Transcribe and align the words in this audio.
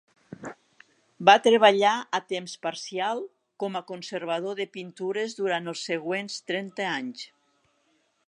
Va 1.29 1.33
treballar 1.47 1.91
a 2.19 2.19
temps 2.33 2.55
parcial 2.63 3.21
com 3.63 3.77
a 3.79 3.83
conservador 3.93 4.57
de 4.61 4.67
pintures 4.77 5.37
durant 5.41 5.73
els 5.75 5.85
següents 5.93 6.39
trenta 6.53 6.89
anys. 6.97 7.29